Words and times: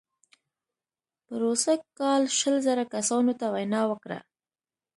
پروسږ 1.27 1.79
کال 1.99 2.21
شل 2.37 2.55
زره 2.67 2.83
کسانو 2.93 3.33
ته 3.39 3.45
وینا 3.53 3.81
وکړه. 3.91 4.19